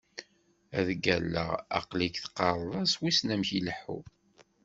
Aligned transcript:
Ad 0.77 0.83
d-ggalleɣ 0.87 1.49
ar 1.55 1.61
aql-ik 1.77 2.15
teqqareḍ-as 2.23 2.93
wissen 3.01 3.33
amek 3.33 3.49
ileḥḥu. 3.57 3.99